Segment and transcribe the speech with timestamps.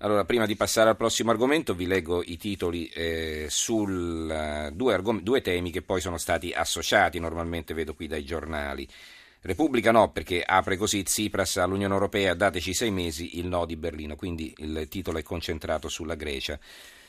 [0.00, 4.94] Allora, prima di passare al prossimo argomento, vi leggo i titoli eh, su uh, due,
[4.94, 8.86] argom- due temi che poi sono stati associati, normalmente vedo qui dai giornali.
[9.40, 14.14] Repubblica no, perché apre così Tsipras all'Unione Europea, dateci sei mesi, il no di Berlino,
[14.14, 16.60] quindi il titolo è concentrato sulla Grecia.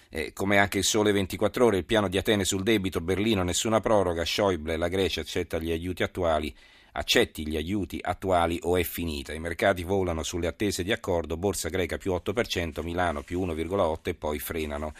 [0.10, 3.82] Eh, come anche il Sole 24 Ore, il piano di Atene sul debito, Berlino nessuna
[3.82, 6.52] proroga, Schäuble, la Grecia accetta gli aiuti attuali,
[7.00, 9.34] accetti gli aiuti attuali o è finita.
[9.34, 14.14] I mercati volano sulle attese di accordo, borsa greca più 8%, Milano più 1,8% e
[14.14, 14.94] poi frenano.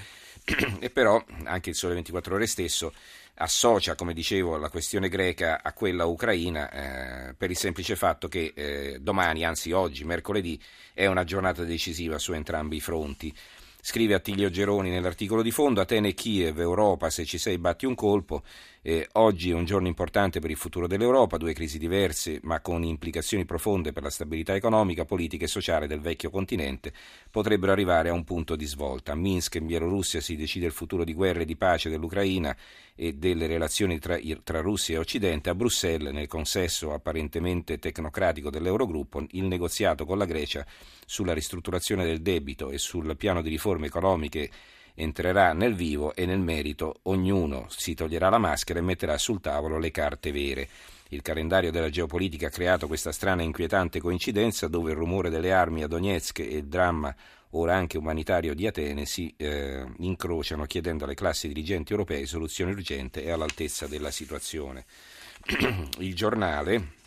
[0.80, 2.94] e però anche il Sole 24 Ore stesso
[3.36, 6.70] associa, come dicevo, la questione greca a quella ucraina
[7.30, 10.60] eh, per il semplice fatto che eh, domani, anzi oggi, mercoledì,
[10.94, 13.34] è una giornata decisiva su entrambi i fronti.
[13.82, 17.96] Scrive Attilio Geroni nell'articolo di fondo, Atene e Kiev, Europa, se ci sei batti un
[17.96, 18.44] colpo.
[18.82, 22.82] Eh, oggi è un giorno importante per il futuro dell'Europa, due crisi diverse ma con
[22.86, 26.94] implicazioni profonde per la stabilità economica, politica e sociale del vecchio continente,
[27.30, 29.12] potrebbero arrivare a un punto di svolta.
[29.12, 32.56] A Minsk, in Bielorussia, si decide il futuro di guerra e di pace dell'Ucraina
[32.96, 35.50] e delle relazioni tra, tra Russia e Occidente.
[35.50, 40.66] A Bruxelles, nel consesso apparentemente tecnocratico dell'Eurogruppo, il negoziato con la Grecia
[41.06, 44.50] sulla ristrutturazione del debito e sul piano di riforme economiche
[44.96, 49.78] entrerà nel vivo e nel merito ognuno si toglierà la maschera e metterà sul tavolo
[49.78, 50.68] le carte vere.
[51.10, 55.52] Il calendario della geopolitica ha creato questa strana e inquietante coincidenza dove il rumore delle
[55.52, 57.16] armi a Donetsk e il dramma
[57.52, 63.22] ora anche umanitario di Atene si eh, incrociano chiedendo alle classi dirigenti europee soluzioni urgenti
[63.22, 64.86] e all'altezza della situazione.
[66.00, 66.98] il giornale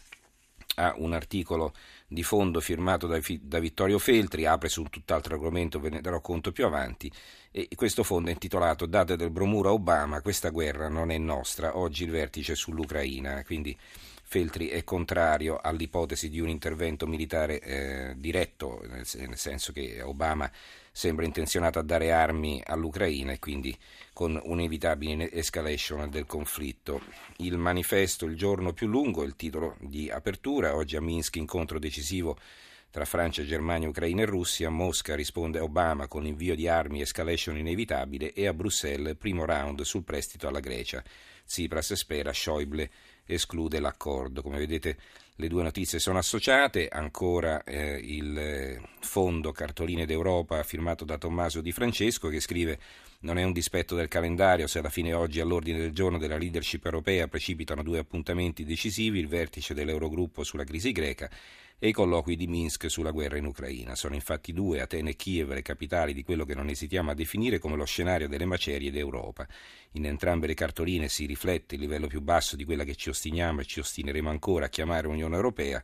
[0.76, 1.74] ha un articolo
[2.12, 6.20] di fondo firmato da, da, Vittorio Feltri, apre su un tutt'altro argomento, ve ne darò
[6.20, 7.10] conto più avanti,
[7.50, 11.76] e questo fondo è intitolato Date del bromuro a Obama, questa guerra non è nostra,
[11.76, 13.76] oggi il vertice sull'Ucraina, quindi
[14.22, 20.50] Feltri è contrario all'ipotesi di un intervento militare eh, diretto, nel senso che Obama
[20.92, 23.76] sembra intenzionato a dare armi all'Ucraina e quindi
[24.12, 27.00] con un'inevitabile escalation del conflitto.
[27.38, 32.36] Il manifesto Il giorno più lungo, il titolo di apertura, oggi a Minsk incontro decisivo
[32.92, 38.34] tra Francia, Germania, Ucraina e Russia, Mosca risponde Obama con l'invio di armi escalation inevitabile
[38.34, 41.02] e a Bruxelles primo round sul prestito alla Grecia.
[41.46, 42.90] Tsipras spera, Schäuble
[43.24, 44.42] esclude l'accordo.
[44.42, 44.98] Come vedete
[45.36, 51.72] le due notizie sono associate, ancora eh, il fondo Cartoline d'Europa firmato da Tommaso Di
[51.72, 52.78] Francesco che scrive
[53.20, 56.84] non è un dispetto del calendario se alla fine oggi all'ordine del giorno della leadership
[56.84, 61.30] europea precipitano due appuntamenti decisivi, il vertice dell'Eurogruppo sulla crisi greca
[61.84, 63.96] e i colloqui di Minsk sulla guerra in Ucraina.
[63.96, 67.58] Sono infatti due, Atene e Kiev, le capitali di quello che non esitiamo a definire
[67.58, 69.48] come lo scenario delle macerie d'Europa.
[69.94, 73.62] In entrambe le cartoline si riflette il livello più basso di quella che ci ostiniamo
[73.62, 75.82] e ci ostineremo ancora a chiamare Unione Europea,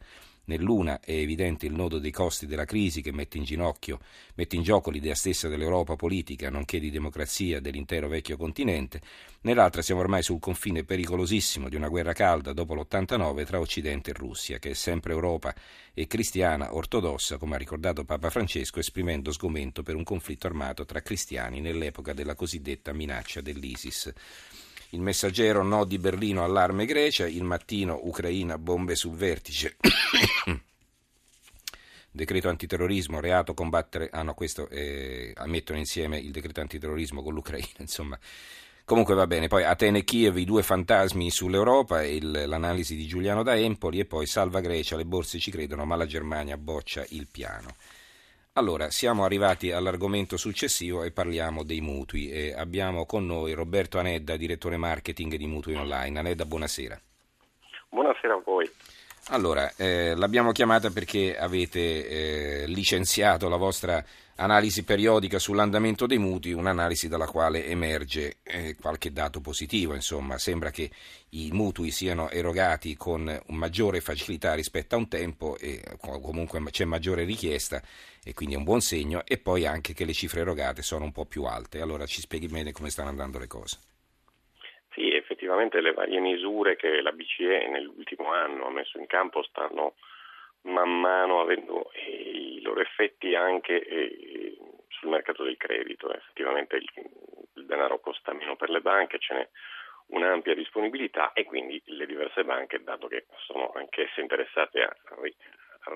[0.49, 4.00] Nell'una è evidente il nodo dei costi della crisi che mette in ginocchio,
[4.34, 9.03] mette in gioco l'idea stessa dell'Europa politica, nonché di democrazia dell'intero vecchio continente.
[9.43, 14.15] Nell'altra siamo ormai sul confine pericolosissimo di una guerra calda dopo l'89 tra Occidente e
[14.15, 15.54] Russia, che è sempre Europa
[15.93, 21.03] e cristiana ortodossa, come ha ricordato Papa Francesco, esprimendo sgomento per un conflitto armato tra
[21.03, 24.15] cristiani nell'epoca della cosiddetta minaccia dell'ISIS.
[24.91, 29.76] Il messaggero no di Berlino, allarme Grecia, il mattino Ucraina, bombe sul vertice.
[32.10, 37.69] decreto antiterrorismo, reato combattere, ah no, questo eh, mettono insieme il decreto antiterrorismo con l'Ucraina,
[37.78, 38.19] insomma.
[38.84, 43.43] Comunque va bene, poi Atene e Kiev, i due fantasmi sull'Europa, il, l'analisi di Giuliano
[43.43, 47.28] da Empoli e poi salva Grecia, le borse ci credono, ma la Germania boccia il
[47.31, 47.75] piano.
[48.54, 52.31] Allora, siamo arrivati all'argomento successivo e parliamo dei mutui.
[52.31, 56.19] E abbiamo con noi Roberto Anedda, direttore marketing di Mutui Online.
[56.19, 57.00] Anedda, buonasera.
[57.91, 58.69] Buonasera a voi.
[59.31, 62.09] Allora, eh, l'abbiamo chiamata perché avete
[62.62, 64.03] eh, licenziato la vostra
[64.38, 69.94] analisi periodica sull'andamento dei mutui, un'analisi dalla quale emerge eh, qualche dato positivo.
[69.94, 70.91] Insomma, sembra che
[71.31, 77.25] i mutui siano erogati con maggiore facilità rispetto a un tempo e comunque c'è maggiore
[77.25, 77.81] richiesta
[78.25, 81.13] e quindi è un buon segno e poi anche che le cifre erogate sono un
[81.13, 81.80] po' più alte.
[81.80, 83.78] Allora ci spieghi bene come stanno andando le cose.
[84.95, 89.95] Sì, effettivamente le varie misure che la BCE nell'ultimo anno ha messo in campo stanno
[90.68, 96.12] man mano avendo i loro effetti anche eh, sul mercato del credito.
[96.12, 99.48] Effettivamente il, denaro costa meno per le banche, ce n'è
[100.09, 104.94] un'ampia disponibilità e quindi le diverse banche, dato che sono anch'esse interessate a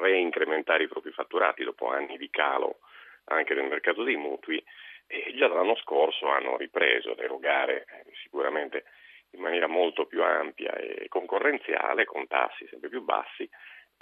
[0.00, 2.80] reincrementare i propri fatturati dopo anni di calo
[3.24, 4.62] anche nel mercato dei mutui,
[5.06, 8.84] e già dall'anno scorso hanno ripreso ad erogare eh, sicuramente
[9.30, 13.48] in maniera molto più ampia e concorrenziale, con tassi sempre più bassi,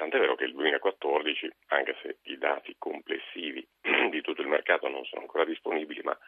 [0.00, 3.66] tant'è vero che il 2014, anche se i dati complessivi
[4.08, 6.18] di tutto il mercato non sono ancora disponibili, ma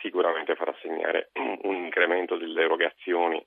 [0.00, 3.44] sicuramente farà segnare un incremento delle erogazioni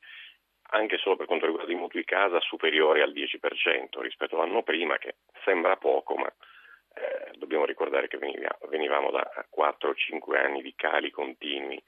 [0.76, 5.16] anche solo per quanto riguarda i mutui casa superiori al 10% rispetto all'anno prima, che
[5.44, 11.82] sembra poco, ma eh, dobbiamo ricordare che venivamo da 4-5 anni di cali continui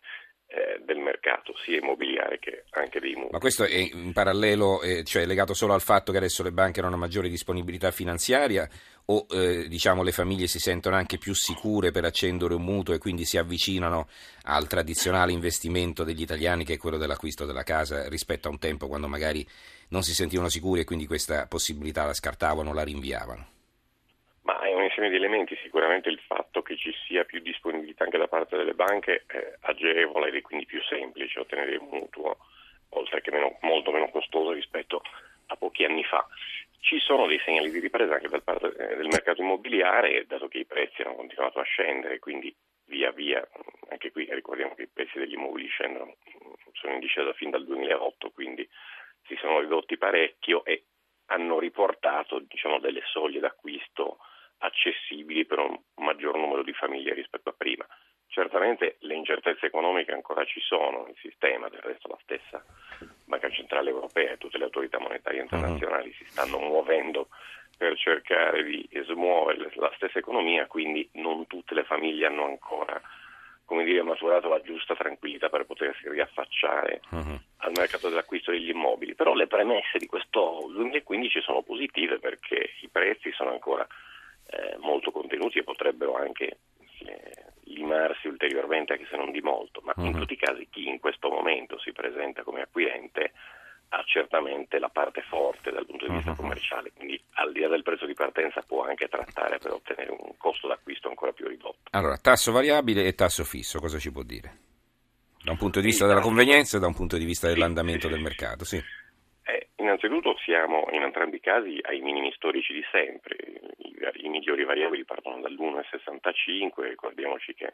[0.56, 3.32] eh, del mercato sia immobiliare che anche dei mutui.
[3.32, 6.80] Ma questo è in parallelo, eh, cioè legato solo al fatto che adesso le banche
[6.80, 8.66] hanno una maggiore disponibilità finanziaria
[9.08, 13.00] o eh, diciamo le famiglie si sentono anche più sicure per accendere un mutuo e
[13.00, 14.08] quindi si avvicinano
[14.44, 18.88] al tradizionale investimento degli italiani che è quello dell'acquisto della casa rispetto a un tempo
[18.88, 19.46] quando magari
[19.90, 23.48] non si sentivano sicuri e quindi questa possibilità la scartavano, la rinviavano?
[24.44, 28.18] Ma è un insieme di elementi, sicuramente il fatto che ci sia più disponibilità anche
[28.18, 32.38] da parte delle banche eh, agevola ed è quindi più semplice ottenere il mutuo,
[32.90, 35.02] oltre che meno, molto meno costoso rispetto
[35.48, 36.26] a pochi anni fa.
[36.80, 40.60] Ci sono dei segnali di ripresa anche dal parte eh, del mercato immobiliare, dato che
[40.60, 42.56] i prezzi hanno continuato a scendere, quindi
[42.86, 43.46] via via,
[43.90, 46.16] anche qui ricordiamo che i prezzi degli immobili scendono,
[46.72, 48.68] sono in discesa fin dal 2008, quindi
[49.28, 50.86] si sono ridotti parecchio e
[51.28, 54.20] hanno riportato diciamo, delle soglie d'acquisto
[54.60, 57.86] accessibili per un maggior numero di famiglie rispetto a prima.
[58.28, 62.64] Certamente le incertezze economiche ancora ci sono nel sistema, del resto la stessa
[63.26, 66.16] Banca Centrale Europea e tutte le autorità monetarie internazionali uh-huh.
[66.16, 67.30] si stanno muovendo
[67.78, 73.02] per cercare di smuovere la stessa economia, quindi non tutte le famiglie hanno ancora
[73.66, 77.40] come dire, maturato la giusta tranquillità per potersi riaffacciare uh-huh.
[77.58, 79.16] al mercato dell'acquisto degli immobili.
[79.16, 83.86] Però le premesse di questo 2015 sono positive perché i prezzi sono ancora
[84.48, 86.58] eh, molto contenuti e potrebbero anche
[87.06, 90.06] eh, limarsi ulteriormente anche se non di molto, ma uh-huh.
[90.06, 93.34] in tutti i casi chi in questo momento si presenta come acquirente
[93.90, 96.36] ha certamente la parte forte dal punto di vista uh-huh.
[96.36, 100.38] commerciale, quindi al di là del prezzo di partenza può anche trattare per ottenere un
[100.38, 101.90] costo d'acquisto ancora più ridotto.
[101.92, 104.64] Allora, tasso variabile e tasso fisso, cosa ci può dire?
[105.44, 108.20] Da un punto di vista della convenienza e da un punto di vista dell'andamento del
[108.20, 108.82] mercato, sì.
[109.48, 113.36] Eh, innanzitutto siamo in entrambi i casi ai minimi storici di sempre,
[113.78, 117.74] I, i migliori variabili partono dall'1,65, ricordiamoci che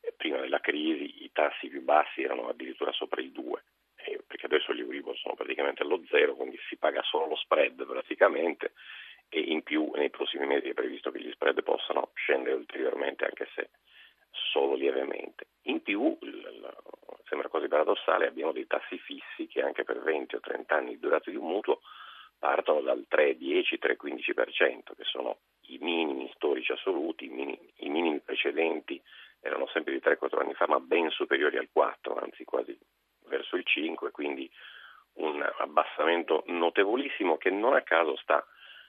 [0.00, 3.62] eh, prima della crisi i tassi più bassi erano addirittura sopra il 2
[4.04, 7.84] eh, perché adesso gli Euribor sono praticamente allo zero, quindi si paga solo lo spread
[7.84, 8.72] praticamente
[9.28, 13.48] e in più nei prossimi mesi è previsto che gli spread possano scendere ulteriormente anche
[13.54, 13.70] se
[14.30, 15.46] solo lievemente.
[15.62, 16.16] In più,
[17.30, 20.98] sembra quasi paradossale, abbiamo dei tassi fissi che anche per 20 o 30 anni di
[20.98, 21.80] durata di un mutuo
[22.38, 25.38] partono dal 3,10-3,15%, che sono
[25.68, 29.00] i minimi storici assoluti, i minimi, i minimi precedenti
[29.40, 32.76] erano sempre di 3-4 anni fa, ma ben superiori al 4, anzi quasi
[33.26, 34.50] verso il 5, quindi
[35.14, 38.44] un abbassamento notevolissimo che non a caso sta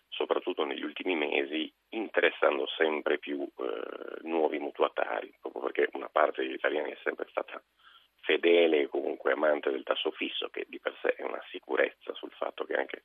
[0.07, 6.53] soprattutto negli ultimi mesi interessando sempre più eh, nuovi mutuatari, proprio perché una parte degli
[6.53, 7.61] italiani è sempre stata
[8.31, 12.31] fedele e comunque amante del tasso fisso, che di per sé è una sicurezza sul
[12.31, 13.01] fatto che anche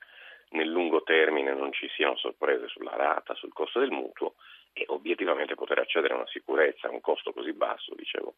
[0.51, 4.35] nel lungo termine non ci siano sorprese sulla rata, sul costo del mutuo
[4.73, 8.35] e obiettivamente poter accedere a una sicurezza a un costo così basso, dicevo,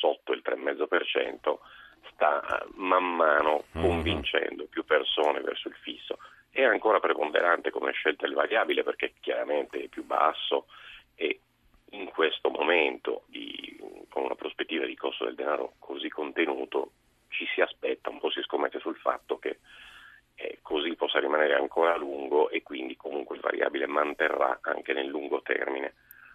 [0.00, 1.58] sotto il 3,5%
[2.12, 3.86] sta eh, man mano mm-hmm.
[3.86, 6.18] convincendo più persone verso il fisso.
[6.50, 10.66] È ancora preponderante come scelta il variabile perché chiaramente è più basso
[11.14, 11.40] e
[11.90, 13.75] in questo momento di,
[14.16, 16.92] con una prospettiva di costo del denaro così contenuto
[17.28, 19.58] ci si aspetta, un po' si scommette sul fatto che
[20.36, 25.06] eh, così possa rimanere ancora a lungo e quindi comunque il variabile manterrà anche nel
[25.06, 25.92] lungo termine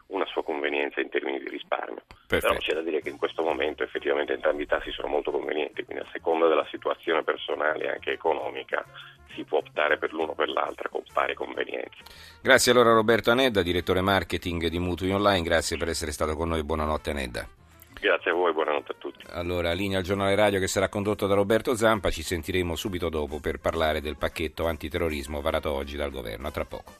[0.07, 2.03] una sua convenienza in termini di risparmio.
[2.27, 2.53] Perfetto.
[2.53, 5.83] Però c'è da dire che in questo momento effettivamente entrambi i tassi sono molto convenienti,
[5.83, 8.85] quindi a seconda della situazione personale e anche economica
[9.33, 12.03] si può optare per l'uno o per l'altra con pari convenienza.
[12.43, 16.63] Grazie allora Roberto Anedda, direttore marketing di Mutui Online, grazie per essere stato con noi,
[16.63, 17.60] buonanotte Anedda.
[18.01, 19.25] Grazie a voi, buonanotte a tutti.
[19.29, 23.39] Allora, linea al giornale radio che sarà condotto da Roberto Zampa, ci sentiremo subito dopo
[23.39, 26.47] per parlare del pacchetto antiterrorismo varato oggi dal governo.
[26.47, 26.93] A tra poco.